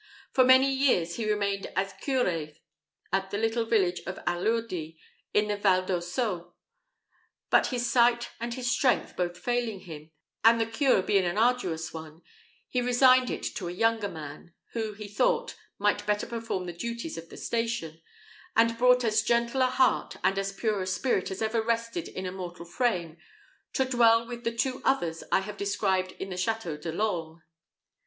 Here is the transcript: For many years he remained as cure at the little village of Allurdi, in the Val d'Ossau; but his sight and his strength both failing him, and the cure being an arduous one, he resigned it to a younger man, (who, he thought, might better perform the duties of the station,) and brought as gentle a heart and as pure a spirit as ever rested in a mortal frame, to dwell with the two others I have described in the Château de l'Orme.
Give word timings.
For 0.33 0.43
many 0.43 0.73
years 0.73 1.17
he 1.17 1.29
remained 1.29 1.67
as 1.75 1.93
cure 2.01 2.47
at 3.13 3.29
the 3.29 3.37
little 3.37 3.65
village 3.65 4.01
of 4.07 4.17
Allurdi, 4.25 4.97
in 5.31 5.47
the 5.47 5.57
Val 5.57 5.85
d'Ossau; 5.85 6.53
but 7.51 7.67
his 7.67 7.87
sight 7.87 8.31
and 8.39 8.55
his 8.55 8.71
strength 8.71 9.15
both 9.15 9.37
failing 9.37 9.81
him, 9.81 10.09
and 10.43 10.59
the 10.59 10.65
cure 10.65 11.03
being 11.03 11.23
an 11.25 11.37
arduous 11.37 11.93
one, 11.93 12.23
he 12.67 12.81
resigned 12.81 13.29
it 13.29 13.43
to 13.55 13.67
a 13.67 13.71
younger 13.71 14.09
man, 14.09 14.55
(who, 14.73 14.93
he 14.93 15.07
thought, 15.07 15.55
might 15.77 16.03
better 16.07 16.25
perform 16.25 16.65
the 16.65 16.73
duties 16.73 17.15
of 17.15 17.29
the 17.29 17.37
station,) 17.37 18.01
and 18.55 18.79
brought 18.79 19.03
as 19.03 19.21
gentle 19.21 19.61
a 19.61 19.67
heart 19.67 20.17
and 20.23 20.39
as 20.39 20.51
pure 20.51 20.81
a 20.81 20.87
spirit 20.87 21.29
as 21.29 21.43
ever 21.43 21.61
rested 21.61 22.07
in 22.07 22.25
a 22.25 22.31
mortal 22.31 22.65
frame, 22.65 23.17
to 23.71 23.85
dwell 23.85 24.25
with 24.25 24.45
the 24.45 24.51
two 24.51 24.81
others 24.83 25.23
I 25.31 25.41
have 25.41 25.57
described 25.57 26.13
in 26.13 26.29
the 26.31 26.37
Château 26.37 26.81
de 26.81 26.91
l'Orme. 26.91 27.43